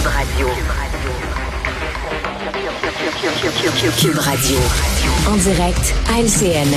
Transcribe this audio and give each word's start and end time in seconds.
Cube 0.00 0.08
Radio. 0.08 0.48
Cube 3.98 4.18
Radio. 4.18 4.56
En 5.28 5.36
direct 5.36 5.94
à 6.08 6.20
LCN. 6.22 6.74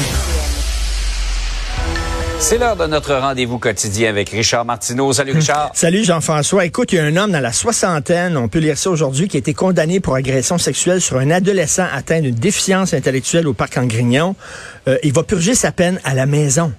C'est 2.40 2.58
l'heure 2.58 2.76
de 2.76 2.86
notre 2.86 3.16
rendez-vous 3.16 3.60
quotidien 3.60 4.10
avec 4.10 4.30
Richard 4.32 4.66
Martineau. 4.66 5.14
Salut 5.14 5.32
Richard. 5.32 5.72
Salut 5.74 6.04
Jean-François. 6.04 6.66
Écoute, 6.66 6.92
il 6.92 6.96
y 6.98 7.00
a 7.00 7.06
un 7.06 7.16
homme 7.16 7.32
dans 7.32 7.40
la 7.40 7.54
soixantaine, 7.54 8.36
on 8.36 8.50
peut 8.50 8.60
lire 8.60 8.78
ça 8.78 8.90
aujourd'hui, 8.90 9.30
qui 9.30 9.38
a 9.38 9.40
été 9.40 9.54
condamné 9.54 10.02
pour 10.02 10.16
agression 10.16 10.58
sexuelle 10.58 11.00
sur 11.00 11.18
un 11.18 11.32
adolescent 11.32 11.86
atteint 11.94 12.20
d'une 12.20 12.36
déficience 12.36 12.94
intellectuelle 12.94 13.48
au 13.48 13.54
parc 13.54 13.78
en 13.78 13.86
Grignon. 13.86 14.36
Euh, 14.90 14.98
il 15.02 15.14
va 15.14 15.24
purger 15.24 15.56
sa 15.56 15.72
peine 15.72 16.02
à 16.04 16.14
la 16.14 16.26
maison. 16.26 16.74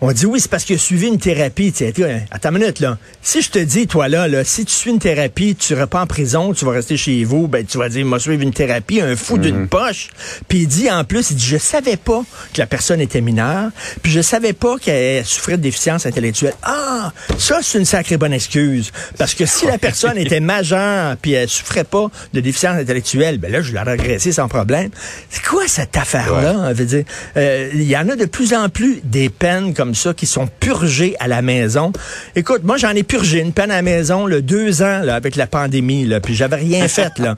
On 0.00 0.12
dit 0.12 0.26
oui, 0.26 0.40
c'est 0.40 0.50
parce 0.50 0.64
qu'il 0.64 0.76
a 0.76 0.78
suivi 0.78 1.06
une 1.08 1.18
thérapie. 1.18 1.72
Tu 1.72 1.92
sais, 1.92 2.26
attends 2.30 2.50
une 2.50 2.58
minute, 2.58 2.80
là. 2.80 2.98
Si 3.22 3.42
je 3.42 3.50
te 3.50 3.58
dis, 3.58 3.86
toi, 3.86 4.08
là, 4.08 4.28
là 4.28 4.44
si 4.44 4.64
tu 4.64 4.72
suis 4.72 4.90
une 4.90 4.98
thérapie, 4.98 5.56
tu 5.56 5.66
seras 5.66 5.86
pas 5.86 6.00
en 6.02 6.06
prison, 6.06 6.52
tu 6.54 6.64
vas 6.64 6.72
rester 6.72 6.96
chez 6.96 7.24
vous, 7.24 7.48
ben, 7.48 7.64
tu 7.66 7.78
vas 7.78 7.88
dire, 7.88 8.06
moi, 8.06 8.18
suivre 8.20 8.42
une 8.42 8.52
thérapie, 8.52 9.00
un 9.00 9.16
fou 9.16 9.38
d'une 9.38 9.60
Mhm. 9.62 9.68
poche. 9.68 10.08
Puis 10.48 10.58
il 10.60 10.66
dit, 10.68 10.90
en 10.90 11.04
plus, 11.04 11.30
il 11.30 11.36
dit, 11.36 11.44
je 11.44 11.56
savais 11.58 11.96
pas 11.96 12.22
que 12.54 12.58
la 12.60 12.66
personne 12.66 13.00
était 13.00 13.20
mineure, 13.20 13.70
puis 14.02 14.12
je 14.12 14.20
savais 14.20 14.52
pas 14.52 14.76
qu'elle 14.78 15.24
souffrait 15.24 15.56
de 15.56 15.62
déficience 15.62 16.06
intellectuelle. 16.06 16.54
Ah, 16.62 17.12
ça, 17.38 17.58
c'est 17.62 17.78
une 17.78 17.84
sacrée 17.84 18.16
bonne 18.16 18.32
excuse. 18.32 18.92
Parce 19.18 19.34
que 19.34 19.46
si 19.46 19.66
la 19.66 19.78
personne 19.78 20.16
était 20.16 20.40
majeure, 20.40 21.16
puis 21.20 21.32
elle 21.32 21.48
souffrait 21.48 21.84
pas 21.84 22.08
de 22.32 22.40
déficience 22.40 22.76
intellectuelle, 22.78 23.38
ben 23.38 23.50
là, 23.50 23.62
je 23.62 23.72
l'aurais 23.72 23.92
agressé 23.92 24.30
sans 24.32 24.48
problème. 24.48 24.90
C'est 25.28 25.44
quoi 25.44 25.64
cette 25.66 25.96
affaire-là? 25.96 26.50
hein, 26.56 26.72
veut 26.72 26.84
dire, 26.84 27.04
euh, 27.36 27.68
il 27.74 27.82
y 27.82 27.96
en 27.96 28.08
a 28.08 28.16
de 28.16 28.24
plus 28.26 28.54
en 28.54 28.68
plus 28.68 29.00
des 29.04 29.28
peines 29.28 29.57
comme 29.74 29.94
ça 29.94 30.14
qui 30.14 30.26
sont 30.26 30.48
purgées 30.60 31.14
à 31.20 31.28
la 31.28 31.42
maison. 31.42 31.92
Écoute, 32.36 32.62
moi, 32.64 32.76
j'en 32.76 32.90
ai 32.90 33.02
purgé 33.02 33.40
une 33.40 33.52
peine 33.52 33.70
à 33.70 33.76
la 33.76 33.82
maison, 33.82 34.26
le 34.26 34.42
deux 34.42 34.82
ans, 34.82 35.00
là, 35.02 35.14
avec 35.14 35.36
la 35.36 35.46
pandémie, 35.46 36.04
là, 36.06 36.20
puis 36.20 36.34
j'avais 36.34 36.56
rien 36.56 36.86
fait, 36.88 37.18
là. 37.18 37.34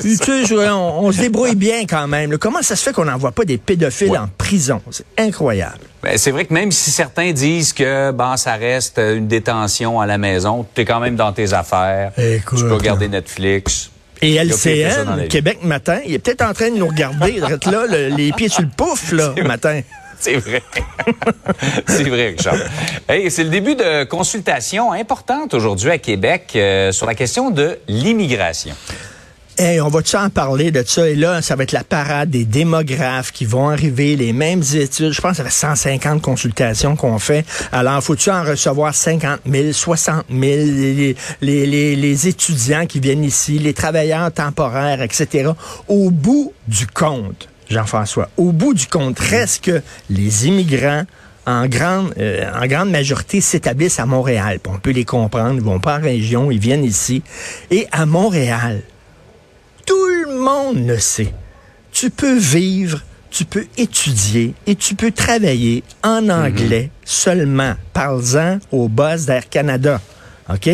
Tu 0.00 0.16
sais, 0.16 0.68
on, 0.70 1.04
on 1.04 1.12
se 1.12 1.18
débrouille 1.20 1.54
bien 1.56 1.84
quand 1.86 2.06
même. 2.08 2.32
là. 2.32 2.38
Comment 2.38 2.62
ça 2.62 2.76
se 2.76 2.82
fait 2.82 2.92
qu'on 2.92 3.04
n'envoie 3.04 3.32
pas 3.32 3.44
des 3.44 3.58
pédophiles 3.58 4.10
Ouais. 4.10 4.18
en 4.18 4.28
prison? 4.38 4.80
C'est 4.90 5.04
incroyable. 5.18 5.78
Ben, 6.02 6.18
c'est 6.18 6.30
vrai 6.30 6.44
que 6.44 6.52
même 6.52 6.70
si 6.70 6.90
certains 6.90 7.32
disent 7.32 7.72
que 7.72 8.10
bon, 8.12 8.36
ça 8.36 8.54
reste 8.54 8.98
une 8.98 9.26
détention 9.26 10.00
à 10.00 10.06
la 10.06 10.18
maison, 10.18 10.66
tu 10.74 10.82
es 10.82 10.84
quand 10.84 11.00
même 11.00 11.16
dans 11.16 11.32
tes 11.32 11.52
affaires. 11.54 12.12
Écoute, 12.18 12.58
tu 12.58 12.64
peux 12.64 12.74
regarder 12.74 13.08
Netflix. 13.08 13.90
Et 14.22 14.34
LCN. 14.36 15.28
Québec 15.28 15.58
Matin, 15.64 15.98
il 16.06 16.14
est 16.14 16.18
peut-être 16.18 16.42
en 16.42 16.52
train 16.54 16.70
de 16.70 16.76
nous 16.76 16.86
regarder, 16.86 17.40
là, 17.40 17.48
le- 17.90 18.14
les 18.16 18.32
pieds 18.32 18.48
sur 18.48 18.62
le 18.62 18.68
pouf, 18.74 19.12
là, 19.12 19.34
matin. 19.44 19.80
C'est 20.20 20.36
vrai. 20.36 20.62
c'est 21.86 22.04
vrai, 22.04 22.28
Richard. 22.28 22.56
Hey, 23.08 23.30
c'est 23.30 23.44
le 23.44 23.50
début 23.50 23.74
de 23.74 24.04
consultations 24.04 24.92
importantes 24.92 25.54
aujourd'hui 25.54 25.90
à 25.90 25.98
Québec 25.98 26.52
euh, 26.56 26.92
sur 26.92 27.06
la 27.06 27.14
question 27.14 27.50
de 27.50 27.78
l'immigration. 27.88 28.74
On 29.60 29.88
va-tu 29.88 30.16
en 30.16 30.30
parler 30.30 30.72
de 30.72 30.82
ça? 30.84 31.08
Et 31.08 31.14
là, 31.14 31.40
ça 31.40 31.54
va 31.54 31.62
être 31.62 31.72
la 31.72 31.84
parade 31.84 32.30
des 32.30 32.44
démographes 32.44 33.30
qui 33.30 33.44
vont 33.44 33.68
arriver, 33.68 34.16
les 34.16 34.32
mêmes 34.32 34.62
études. 34.74 35.12
Je 35.12 35.20
pense 35.20 35.32
que 35.32 35.36
ça 35.36 35.44
fait 35.44 35.50
150 35.50 36.20
consultations 36.20 36.96
qu'on 36.96 37.18
fait. 37.18 37.44
Alors, 37.70 38.02
faut-tu 38.02 38.30
en 38.30 38.42
recevoir 38.42 38.94
50 38.94 39.40
000, 39.46 39.72
60 39.72 40.24
000, 40.28 40.40
les, 40.40 41.16
les, 41.40 41.66
les, 41.66 41.96
les 41.96 42.28
étudiants 42.28 42.86
qui 42.86 42.98
viennent 42.98 43.24
ici, 43.24 43.58
les 43.58 43.74
travailleurs 43.74 44.32
temporaires, 44.32 45.02
etc. 45.02 45.50
Au 45.86 46.10
bout 46.10 46.52
du 46.66 46.86
compte, 46.88 47.48
Jean-François, 47.68 48.28
au 48.36 48.52
bout 48.52 48.74
du 48.74 48.86
compte, 48.86 49.18
reste 49.18 49.64
que 49.64 49.82
les 50.10 50.46
immigrants 50.46 51.04
en 51.46 51.66
grande, 51.66 52.14
euh, 52.18 52.50
en 52.54 52.66
grande 52.66 52.90
majorité 52.90 53.40
s'établissent 53.40 54.00
à 54.00 54.06
Montréal. 54.06 54.60
Puis 54.62 54.72
on 54.74 54.78
peut 54.78 54.90
les 54.90 55.04
comprendre, 55.04 55.54
ils 55.54 55.62
vont 55.62 55.80
pas 55.80 55.98
en 55.98 56.00
région, 56.00 56.50
ils 56.50 56.58
viennent 56.58 56.84
ici. 56.84 57.22
Et 57.70 57.86
à 57.92 58.06
Montréal, 58.06 58.82
tout 59.86 60.06
le 60.26 60.38
monde 60.38 60.86
le 60.86 60.98
sait. 60.98 61.32
Tu 61.92 62.10
peux 62.10 62.36
vivre, 62.36 63.00
tu 63.30 63.44
peux 63.44 63.66
étudier 63.76 64.54
et 64.66 64.74
tu 64.74 64.94
peux 64.94 65.10
travailler 65.10 65.82
en 66.02 66.28
anglais 66.28 66.90
seulement. 67.04 67.74
Parle-en 67.92 68.58
au 68.72 68.88
boss 68.88 69.26
d'Air 69.26 69.48
Canada. 69.48 70.00
OK? 70.50 70.68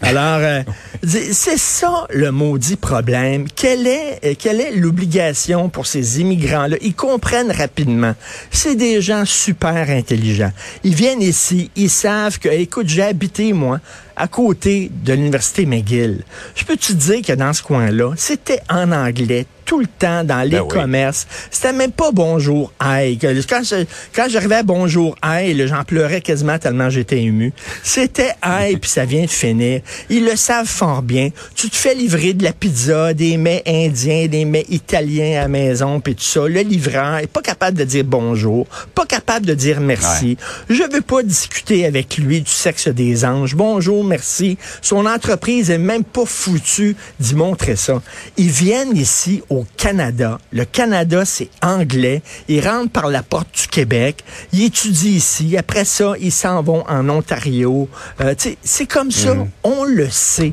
Alors, 0.00 0.38
euh, 0.40 0.62
c'est 1.02 1.58
ça 1.58 2.06
le 2.10 2.30
maudit 2.30 2.76
problème. 2.76 3.46
Quelle 3.54 3.86
est, 3.86 4.20
euh, 4.24 4.34
quelle 4.38 4.60
est 4.60 4.72
l'obligation 4.72 5.68
pour 5.68 5.86
ces 5.86 6.20
immigrants-là? 6.20 6.76
Ils 6.80 6.94
comprennent 6.94 7.52
rapidement. 7.52 8.14
C'est 8.50 8.74
des 8.74 9.00
gens 9.00 9.24
super 9.24 9.90
intelligents. 9.90 10.52
Ils 10.84 10.94
viennent 10.94 11.22
ici, 11.22 11.70
ils 11.76 11.90
savent 11.90 12.38
que, 12.38 12.48
écoute, 12.48 12.88
j'ai 12.88 13.02
habité, 13.02 13.52
moi, 13.52 13.80
à 14.16 14.28
côté 14.28 14.90
de 15.04 15.12
l'Université 15.12 15.66
McGill. 15.66 16.24
Je 16.54 16.64
peux 16.64 16.76
te 16.76 16.92
dire 16.92 17.22
que 17.22 17.32
dans 17.32 17.52
ce 17.52 17.62
coin-là, 17.62 18.12
c'était 18.16 18.60
en 18.68 18.92
anglais 18.92 19.46
tout 19.72 19.80
le 19.80 19.86
temps 19.86 20.22
dans 20.22 20.42
les 20.42 20.50
Ben 20.50 20.60
oui. 20.60 20.68
commerces. 20.68 21.26
C'était 21.50 21.72
même 21.72 21.92
pas 21.92 22.10
bonjour, 22.12 22.70
aïe. 22.78 23.16
Quand, 23.18 23.62
je- 23.64 23.86
quand 24.14 24.26
j'arrivais 24.28 24.56
à 24.56 24.62
bonjour, 24.62 25.16
aïe, 25.22 25.66
j'en 25.66 25.82
pleurais 25.82 26.20
quasiment 26.20 26.58
tellement 26.58 26.90
j'étais 26.90 27.22
ému. 27.22 27.54
C'était 27.82 28.32
aïe, 28.42 28.76
puis 28.76 28.90
ça 28.90 29.06
vient 29.06 29.22
de 29.24 29.30
finir. 29.30 29.80
Ils 30.10 30.26
le 30.26 30.36
savent 30.36 30.66
fort 30.66 31.00
bien. 31.00 31.30
Tu 31.54 31.70
te 31.70 31.76
fais 31.76 31.94
livrer 31.94 32.34
de 32.34 32.44
la 32.44 32.52
pizza, 32.52 33.14
des 33.14 33.38
mets 33.38 33.62
indiens, 33.66 34.26
des 34.26 34.44
mets 34.44 34.66
italiens 34.68 35.38
à 35.38 35.42
la 35.44 35.48
maison, 35.48 36.00
puis 36.00 36.16
tout 36.16 36.22
ça. 36.22 36.46
Le 36.46 36.60
livreur 36.60 37.16
est 37.16 37.26
pas 37.26 37.40
capable 37.40 37.78
de 37.78 37.84
dire 37.84 38.04
bonjour, 38.04 38.66
pas 38.94 39.06
capable 39.06 39.46
de 39.46 39.54
dire 39.54 39.80
merci. 39.80 40.36
Je 40.68 40.82
veux 40.92 41.00
pas 41.00 41.22
discuter 41.22 41.86
avec 41.86 42.18
lui 42.18 42.42
du 42.42 42.50
sexe 42.50 42.88
des 42.88 43.24
anges. 43.24 43.54
Bonjour, 43.54 44.04
merci. 44.04 44.58
Son 44.82 45.06
entreprise 45.06 45.70
est 45.70 45.78
même 45.78 46.04
pas 46.04 46.26
foutue 46.26 46.94
d'y 47.18 47.34
montrer 47.34 47.76
ça. 47.76 48.02
Ils 48.36 48.50
viennent 48.50 48.94
ici 48.98 49.42
au 49.48 49.61
Canada. 49.76 50.38
Le 50.52 50.64
Canada, 50.64 51.24
c'est 51.24 51.50
anglais. 51.62 52.22
Ils 52.48 52.66
rentrent 52.66 52.92
par 52.92 53.08
la 53.08 53.22
porte 53.22 53.48
du 53.54 53.68
Québec. 53.68 54.24
Ils 54.52 54.64
étudient 54.64 55.10
ici. 55.10 55.56
Après 55.56 55.84
ça, 55.84 56.14
ils 56.20 56.32
s'en 56.32 56.62
vont 56.62 56.84
en 56.88 57.08
Ontario. 57.08 57.88
Euh, 58.20 58.34
c'est 58.62 58.86
comme 58.86 59.10
ça. 59.10 59.34
On 59.64 59.84
le 59.84 60.08
sait. 60.10 60.52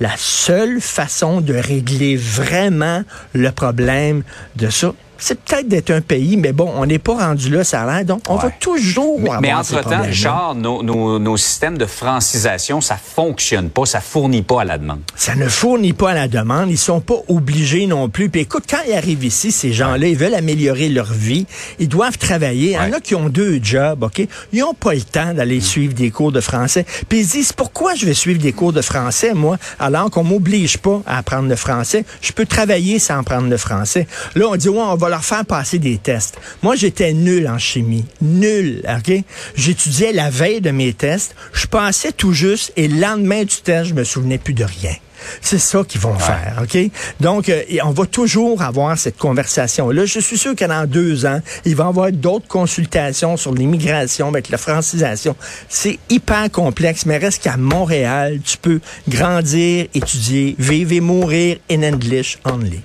La 0.00 0.16
seule 0.16 0.80
façon 0.80 1.40
de 1.40 1.54
régler 1.54 2.16
vraiment 2.16 3.02
le 3.32 3.50
problème 3.50 4.22
de 4.56 4.70
ça, 4.70 4.94
c'est 5.18 5.40
peut-être 5.40 5.68
d'être 5.68 5.90
un 5.90 6.00
pays, 6.00 6.36
mais 6.36 6.52
bon, 6.52 6.70
on 6.76 6.86
n'est 6.86 6.98
pas 6.98 7.14
rendu 7.14 7.50
là, 7.50 7.64
ça 7.64 7.82
a 7.82 7.86
l'air. 7.96 8.04
Donc, 8.04 8.22
on 8.28 8.36
Ouais. 8.36 8.42
va 8.44 8.50
toujours 8.50 9.18
Mais, 9.18 9.26
avoir 9.28 9.40
mais 9.42 9.52
entre-temps, 9.54 9.80
problèmes-là. 9.80 10.06
Richard, 10.08 10.54
nos, 10.54 10.82
nos, 10.82 11.18
nos 11.18 11.36
systèmes 11.36 11.76
de 11.76 11.86
francisation, 11.86 12.80
ça 12.80 12.96
fonctionne 12.96 13.70
pas, 13.70 13.84
ça 13.86 14.00
fournit 14.00 14.42
pas 14.42 14.62
à 14.62 14.64
la 14.64 14.78
demande. 14.78 15.00
Ça 15.16 15.34
ne 15.34 15.48
fournit 15.48 15.92
pas 15.92 16.10
à 16.10 16.14
la 16.14 16.28
demande. 16.28 16.70
Ils 16.70 16.78
sont 16.78 17.00
pas 17.00 17.16
obligés 17.28 17.86
non 17.86 18.08
plus. 18.08 18.28
Puis 18.30 18.42
écoute, 18.42 18.64
quand 18.68 18.78
ils 18.86 18.94
arrivent 18.94 19.24
ici, 19.24 19.52
ces 19.52 19.72
gens-là, 19.72 20.06
ils 20.06 20.16
veulent 20.16 20.34
améliorer 20.34 20.88
leur 20.88 21.12
vie. 21.12 21.46
Ils 21.78 21.88
doivent 21.88 22.18
travailler. 22.18 22.70
Il 22.70 22.72
y 22.72 22.78
en 22.78 22.92
a 22.92 23.00
qui 23.00 23.14
ont 23.14 23.28
deux 23.28 23.60
jobs, 23.62 24.02
OK? 24.02 24.26
Ils 24.52 24.60
n'ont 24.60 24.74
pas 24.74 24.94
le 24.94 25.02
temps 25.02 25.34
d'aller 25.34 25.60
suivre 25.60 25.94
des 25.94 26.10
cours 26.10 26.32
de 26.32 26.40
français. 26.40 26.84
Puis 27.08 27.20
ils 27.20 27.26
se 27.26 27.32
disent, 27.32 27.52
pourquoi 27.52 27.94
je 27.94 28.06
vais 28.06 28.14
suivre 28.14 28.40
des 28.40 28.52
cours 28.52 28.72
de 28.72 28.82
français, 28.82 29.34
moi, 29.34 29.56
alors 29.78 30.10
qu'on 30.10 30.24
m'oblige 30.24 30.78
pas 30.78 31.00
à 31.06 31.18
apprendre 31.18 31.48
le 31.48 31.56
français? 31.56 32.04
Je 32.20 32.32
peux 32.32 32.46
travailler 32.46 32.98
sans 32.98 33.18
apprendre 33.18 33.48
le 33.48 33.56
français. 33.56 34.06
Là, 34.34 34.46
on 34.50 34.56
dit, 34.56 34.68
ouais, 34.68 34.78
on 34.80 34.94
va 34.96 35.07
leur 35.08 35.24
faire 35.24 35.44
passer 35.44 35.78
des 35.78 35.98
tests. 35.98 36.38
Moi, 36.62 36.76
j'étais 36.76 37.12
nul 37.12 37.48
en 37.48 37.58
chimie. 37.58 38.04
Nul, 38.20 38.82
OK? 38.88 39.12
J'étudiais 39.54 40.12
la 40.12 40.30
veille 40.30 40.60
de 40.60 40.70
mes 40.70 40.92
tests. 40.92 41.34
Je 41.52 41.66
passais 41.66 42.12
tout 42.12 42.32
juste 42.32 42.72
et 42.76 42.88
le 42.88 43.00
lendemain 43.00 43.42
du 43.42 43.56
test, 43.56 43.90
je 43.90 43.94
me 43.94 44.04
souvenais 44.04 44.38
plus 44.38 44.54
de 44.54 44.64
rien. 44.64 44.94
C'est 45.40 45.58
ça 45.58 45.82
qu'ils 45.86 46.00
vont 46.00 46.18
faire, 46.18 46.60
OK? 46.62 46.78
Donc, 47.20 47.48
euh, 47.48 47.62
on 47.84 47.90
va 47.90 48.06
toujours 48.06 48.62
avoir 48.62 48.96
cette 48.98 49.18
conversation-là. 49.18 50.04
Je 50.06 50.20
suis 50.20 50.38
sûr 50.38 50.54
que 50.54 50.64
dans 50.64 50.86
deux 50.86 51.26
ans, 51.26 51.40
il 51.64 51.74
va 51.74 51.84
y 51.84 51.88
avoir 51.88 52.12
d'autres 52.12 52.48
consultations 52.48 53.36
sur 53.36 53.54
l'immigration 53.54 54.28
avec 54.28 54.48
la 54.48 54.58
francisation. 54.58 55.36
C'est 55.68 55.98
hyper 56.08 56.50
complexe, 56.50 57.06
mais 57.06 57.18
reste 57.18 57.42
qu'à 57.42 57.56
Montréal, 57.56 58.40
tu 58.44 58.56
peux 58.58 58.80
grandir, 59.08 59.86
étudier, 59.94 60.54
vivre 60.58 60.92
et 60.92 61.00
mourir 61.00 61.58
in 61.70 61.82
English 61.82 62.38
only. 62.44 62.82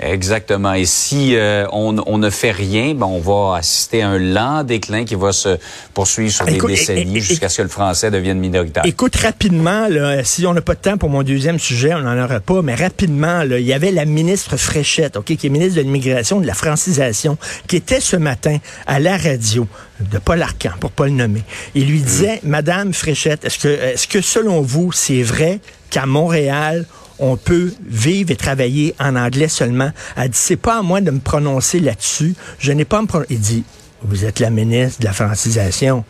Exactement. 0.00 0.74
Et 0.74 0.84
si 0.84 1.34
euh, 1.34 1.66
on, 1.72 1.96
on 2.06 2.18
ne 2.18 2.30
fait 2.30 2.52
rien, 2.52 2.94
ben, 2.94 3.06
on 3.06 3.18
va 3.18 3.56
assister 3.56 4.02
à 4.02 4.10
un 4.10 4.18
lent 4.18 4.62
déclin 4.62 5.04
qui 5.04 5.14
va 5.14 5.32
se 5.32 5.58
poursuivre 5.94 6.32
sur 6.32 6.48
Écoute, 6.48 6.70
des 6.70 6.76
décennies 6.76 7.20
jusqu'à 7.20 7.48
ce 7.48 7.58
que 7.58 7.62
le 7.62 7.68
français 7.68 8.10
devienne 8.10 8.38
minoritaire. 8.38 8.84
Écoute, 8.86 9.16
rapidement, 9.16 9.88
là, 9.88 10.22
si 10.24 10.46
on 10.46 10.54
n'a 10.54 10.60
pas 10.60 10.74
de 10.74 10.80
temps 10.80 10.98
pour 10.98 11.08
mon 11.08 11.22
deuxième 11.22 11.58
sujet, 11.58 11.94
on 11.94 12.00
n'en 12.00 12.22
aura 12.22 12.40
pas, 12.40 12.62
mais 12.62 12.74
rapidement, 12.74 13.42
là, 13.42 13.58
il 13.58 13.66
y 13.66 13.72
avait 13.72 13.90
la 13.90 14.04
ministre 14.04 14.56
Fréchette, 14.56 15.16
OK, 15.16 15.36
qui 15.36 15.46
est 15.46 15.50
ministre 15.50 15.76
de 15.76 15.82
l'immigration, 15.82 16.40
de 16.40 16.46
la 16.46 16.54
francisation, 16.54 17.36
qui 17.66 17.76
était 17.76 18.00
ce 18.00 18.16
matin 18.16 18.58
à 18.86 19.00
la 19.00 19.16
radio 19.16 19.66
de 20.00 20.18
Paul 20.18 20.40
Arcan, 20.42 20.72
pour 20.78 20.92
pas 20.92 21.06
le 21.06 21.12
nommer. 21.12 21.42
Il 21.74 21.88
lui 21.88 22.00
disait, 22.00 22.40
Madame 22.44 22.94
Fréchette, 22.94 23.44
est-ce 23.44 23.58
que, 23.58 23.68
est-ce 23.68 24.06
que 24.06 24.20
selon 24.20 24.60
vous, 24.60 24.92
c'est 24.92 25.22
vrai 25.22 25.58
qu'à 25.90 26.06
Montréal, 26.06 26.86
on 27.18 27.36
peut 27.36 27.72
vivre 27.86 28.30
et 28.30 28.36
travailler 28.36 28.94
en 29.00 29.16
anglais 29.16 29.48
seulement. 29.48 29.90
Elle 30.16 30.30
dit, 30.30 30.38
c'est 30.38 30.56
pas 30.56 30.78
à 30.78 30.82
moi 30.82 31.00
de 31.00 31.10
me 31.10 31.18
prononcer 31.20 31.80
là-dessus. 31.80 32.34
Je 32.58 32.72
n'ai 32.72 32.84
pas 32.84 32.98
à 32.98 33.02
me 33.02 33.06
prononcer. 33.06 33.28
Il 33.30 33.40
dit, 33.40 33.64
vous 34.02 34.24
êtes 34.24 34.38
la 34.40 34.50
ministre 34.50 35.00
de 35.00 35.04
la 35.06 35.12
francisation. 35.12 36.04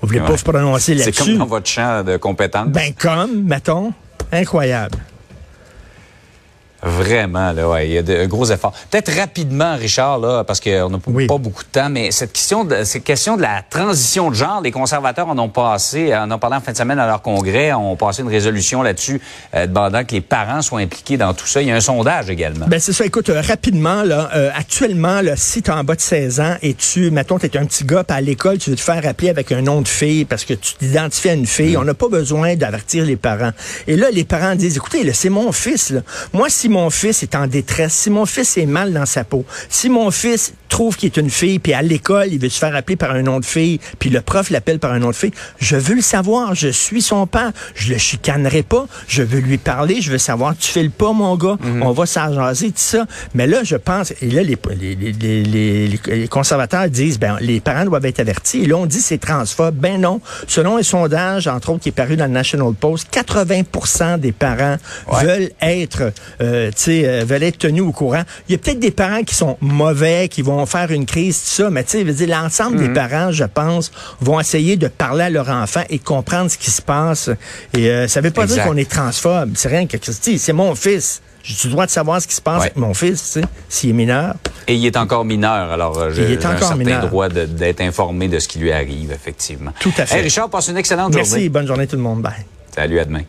Vous 0.00 0.08
voulez 0.08 0.20
pas 0.20 0.32
vous 0.32 0.42
prononcer 0.42 0.96
C'est 0.98 1.04
là-dessus? 1.06 1.22
comme 1.30 1.38
dans 1.38 1.46
votre 1.46 1.68
champ 1.68 2.02
de 2.04 2.16
compétences. 2.18 2.68
Ben 2.68 2.92
comme, 2.98 3.44
mettons. 3.44 3.92
Incroyable. 4.32 4.98
Vraiment, 6.84 7.52
là, 7.52 7.68
ouais, 7.68 7.88
il 7.88 7.92
y 7.94 7.98
a 7.98 8.02
de 8.02 8.26
gros 8.26 8.44
efforts. 8.50 8.72
Peut-être 8.90 9.10
rapidement, 9.18 9.74
Richard, 9.76 10.18
là, 10.18 10.44
parce 10.44 10.60
qu'on 10.60 10.90
n'a 10.90 10.98
Oui. 11.06 11.26
pas 11.26 11.38
beaucoup 11.38 11.62
de 11.62 11.68
temps, 11.68 11.88
mais 11.88 12.10
cette 12.10 12.32
question, 12.32 12.64
de, 12.64 12.84
cette 12.84 13.04
question 13.04 13.36
de 13.36 13.42
la 13.42 13.62
transition 13.68 14.30
de 14.30 14.34
genre, 14.34 14.60
les 14.62 14.70
conservateurs 14.70 15.26
en 15.28 15.38
ont 15.38 15.48
passé, 15.48 16.14
en 16.14 16.30
ont 16.30 16.38
parlé 16.38 16.56
en 16.56 16.60
fin 16.60 16.72
de 16.72 16.76
semaine 16.76 16.98
à 16.98 17.06
leur 17.06 17.22
congrès, 17.22 17.72
ont 17.72 17.96
passé 17.96 18.22
une 18.22 18.28
résolution 18.28 18.82
là-dessus, 18.82 19.20
euh, 19.54 19.66
demandant 19.66 20.04
que 20.04 20.12
les 20.12 20.20
parents 20.20 20.60
soient 20.62 20.80
impliqués 20.80 21.16
dans 21.16 21.32
tout 21.32 21.46
ça. 21.46 21.62
Il 21.62 21.68
y 21.68 21.70
a 21.72 21.74
un 21.74 21.80
sondage 21.80 22.28
également. 22.28 22.66
Ben 22.68 22.78
c'est 22.78 22.92
ça. 22.92 23.04
Écoute, 23.06 23.30
euh, 23.30 23.40
rapidement, 23.40 24.02
là, 24.02 24.30
euh, 24.36 24.50
actuellement, 24.54 25.20
là, 25.22 25.36
si 25.36 25.62
tu 25.62 25.70
es 25.70 25.74
en 25.74 25.84
bas 25.84 25.94
de 25.94 26.00
16 26.02 26.40
ans 26.40 26.56
et 26.62 26.74
tu, 26.74 27.10
mettons, 27.10 27.38
tu 27.38 27.46
es 27.46 27.56
un 27.56 27.64
petit 27.64 27.84
gars, 27.84 28.04
puis 28.04 28.16
à 28.16 28.20
l'école, 28.20 28.58
tu 28.58 28.70
veux 28.70 28.76
te 28.76 28.80
faire 28.82 29.06
appeler 29.06 29.30
avec 29.30 29.52
un 29.52 29.62
nom 29.62 29.80
de 29.80 29.88
fille 29.88 30.24
parce 30.26 30.44
que 30.44 30.54
tu 30.54 30.74
t'identifies 30.74 31.30
à 31.30 31.34
une 31.34 31.46
fille, 31.46 31.76
on 31.78 31.84
n'a 31.84 31.94
pas 31.94 32.08
besoin 32.08 32.56
d'avertir 32.56 33.04
les 33.04 33.16
parents. 33.16 33.52
Et 33.86 33.96
là, 33.96 34.10
les 34.12 34.24
parents 34.24 34.54
disent, 34.54 34.76
écoutez, 34.76 35.02
là, 35.04 35.12
c'est 35.14 35.30
mon 35.30 35.50
fils. 35.52 35.90
Là. 35.90 36.00
Moi, 36.32 36.48
si 36.50 36.68
mon 36.74 36.90
fils 36.90 37.22
est 37.22 37.36
en 37.36 37.46
détresse, 37.46 37.94
si 37.94 38.10
mon 38.10 38.26
fils 38.26 38.58
est 38.58 38.66
mal 38.66 38.92
dans 38.92 39.06
sa 39.06 39.22
peau, 39.22 39.44
si 39.68 39.88
mon 39.88 40.10
fils 40.10 40.54
trouve 40.74 40.96
qu'il 40.96 41.06
est 41.06 41.16
une 41.16 41.30
fille, 41.30 41.58
puis 41.60 41.72
à 41.72 41.82
l'école, 41.82 42.28
il 42.32 42.38
veut 42.40 42.48
se 42.48 42.58
faire 42.58 42.74
appeler 42.74 42.96
par 42.96 43.12
un 43.12 43.22
nom 43.22 43.38
de 43.40 43.44
fille, 43.44 43.78
puis 43.98 44.10
le 44.10 44.20
prof 44.20 44.50
l'appelle 44.50 44.78
par 44.80 44.92
un 44.92 44.98
nom 44.98 45.10
de 45.10 45.14
fille, 45.14 45.30
je 45.60 45.76
veux 45.76 45.94
le 45.94 46.02
savoir, 46.02 46.54
je 46.54 46.68
suis 46.68 47.00
son 47.00 47.26
père, 47.26 47.52
je 47.76 47.92
le 47.92 47.98
chicanerai 47.98 48.62
pas, 48.64 48.86
je 49.06 49.22
veux 49.22 49.38
lui 49.38 49.58
parler, 49.58 50.00
je 50.00 50.10
veux 50.10 50.18
savoir, 50.18 50.56
tu 50.56 50.70
fais 50.70 50.82
le 50.82 50.90
pas, 50.90 51.12
mon 51.12 51.36
gars, 51.36 51.56
on 51.82 51.92
va 51.92 52.06
s'en 52.06 52.32
jaser, 52.34 52.68
tout 52.68 52.72
ça. 52.76 53.06
Mais 53.34 53.46
là, 53.46 53.62
je 53.62 53.76
pense, 53.76 54.12
et 54.20 54.30
là, 54.30 54.42
les, 54.42 54.58
les, 54.80 55.42
les, 55.44 55.86
les- 56.06 56.28
conservateurs 56.28 56.88
disent, 56.88 57.18
ben, 57.18 57.36
les 57.40 57.60
parents 57.60 57.84
doivent 57.84 58.06
être 58.06 58.20
avertis. 58.20 58.62
Et 58.62 58.66
là, 58.66 58.76
on 58.76 58.86
dit 58.86 59.00
c'est 59.00 59.18
transphobe. 59.18 59.76
Ben 59.76 60.00
non. 60.00 60.20
Selon 60.48 60.76
un 60.78 60.82
sondage, 60.82 61.46
entre 61.46 61.70
autres, 61.70 61.82
qui 61.82 61.90
est 61.90 61.92
paru 61.92 62.16
dans 62.16 62.24
le 62.26 62.32
National 62.32 62.72
Post, 62.74 63.08
80% 63.12 64.18
des 64.18 64.32
parents 64.32 64.76
Ouais. 65.12 65.24
veulent 65.24 65.50
être, 65.60 66.12
euh, 66.40 66.68
tu 66.70 66.74
sais, 66.82 67.02
euh, 67.06 67.24
veulent 67.26 67.42
être 67.42 67.58
tenus 67.58 67.82
au 67.82 67.92
courant. 67.92 68.22
Il 68.48 68.52
y 68.52 68.54
a 68.54 68.58
peut-être 68.58 68.80
des 68.80 68.90
parents 68.90 69.22
qui 69.22 69.34
sont 69.34 69.56
mauvais, 69.60 70.28
qui 70.28 70.42
vont 70.42 70.63
faire 70.66 70.90
une 70.90 71.06
crise, 71.06 71.38
tout 71.40 71.62
ça, 71.62 71.70
mais 71.70 71.84
tu 71.84 71.90
sais, 71.90 72.00
je 72.00 72.06
veux 72.06 72.12
dire, 72.12 72.28
l'ensemble 72.28 72.76
des 72.78 72.88
parents, 72.92 73.30
je 73.32 73.44
pense, 73.44 73.90
vont 74.20 74.38
essayer 74.40 74.76
de 74.76 74.88
parler 74.88 75.24
à 75.24 75.30
leur 75.30 75.48
enfant 75.48 75.82
et 75.90 75.98
comprendre 75.98 76.50
ce 76.50 76.58
qui 76.58 76.70
se 76.70 76.82
passe. 76.82 77.30
Et 77.76 77.88
euh, 77.90 78.08
ça 78.08 78.20
veut 78.20 78.30
pas 78.30 78.46
dire 78.46 78.64
qu'on 78.64 78.76
est 78.76 78.90
transphobe. 78.90 79.52
C'est 79.54 79.68
rien 79.68 79.86
que, 79.86 79.96
sais, 80.00 80.38
c'est 80.38 80.52
mon 80.52 80.74
fils. 80.74 81.20
J'ai 81.42 81.68
le 81.68 81.72
droit 81.72 81.84
de 81.84 81.90
savoir 81.90 82.22
ce 82.22 82.26
qui 82.26 82.34
se 82.34 82.40
passe 82.40 82.54
Ouais. 82.56 82.66
avec 82.68 82.76
mon 82.76 82.94
fils, 82.94 83.22
tu 83.22 83.40
sais, 83.40 83.46
s'il 83.68 83.90
est 83.90 83.92
mineur? 83.92 84.34
Et 84.66 84.74
il 84.76 84.86
est 84.86 84.96
encore 84.96 85.26
mineur, 85.26 85.70
alors 85.72 85.98
euh, 85.98 86.10
j'ai 86.10 86.22
Il 86.22 86.30
est 86.32 86.40
j'ai 86.40 86.46
un 86.46 86.56
certain 86.56 86.74
mineur. 86.76 87.06
droit 87.06 87.28
d'être 87.28 87.82
informé 87.82 88.28
de 88.28 88.38
ce 88.38 88.48
qui 88.48 88.58
lui 88.58 88.72
arrive, 88.72 89.12
effectivement. 89.12 89.72
Tout 89.78 89.92
à 89.98 90.06
fait. 90.06 90.16
Hey, 90.16 90.22
Richard, 90.22 90.48
passe 90.48 90.68
une 90.68 90.78
excellente 90.78 91.14
Merci, 91.14 91.30
journée. 91.32 91.48
bonne 91.50 91.66
journée 91.66 91.86
tout 91.86 91.96
le 91.96 92.02
monde. 92.02 92.22
Bye. 92.22 92.32
Salut, 92.74 92.98
à 92.98 93.04
demain. 93.04 93.20